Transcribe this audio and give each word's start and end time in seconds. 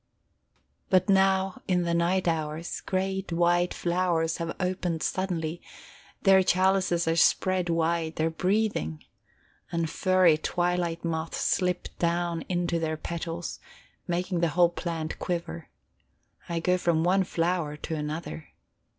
But 0.89 1.09
now, 1.09 1.61
in 1.67 1.83
the 1.83 1.93
night 1.93 2.27
hours, 2.27 2.81
great 2.83 3.31
white 3.31 3.71
flowers 3.71 4.37
have 4.37 4.55
opened 4.59 5.03
suddenly; 5.03 5.61
their 6.23 6.41
chalices 6.41 7.07
are 7.07 7.15
spread 7.15 7.69
wide; 7.69 8.15
they 8.15 8.25
are 8.25 8.31
breathing. 8.31 9.05
And 9.71 9.87
furry 9.87 10.39
twilight 10.39 11.05
moths 11.05 11.37
slip 11.41 11.87
down 11.99 12.41
into 12.49 12.79
their 12.79 12.97
petals, 12.97 13.59
making 14.07 14.39
the 14.39 14.47
whole 14.57 14.69
plant 14.69 15.19
quiver. 15.19 15.69
I 16.49 16.59
go 16.61 16.79
from 16.79 17.03
one 17.03 17.23
flower 17.23 17.77
to 17.77 17.93
another. 17.93 18.47